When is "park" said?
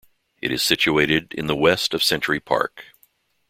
2.39-2.85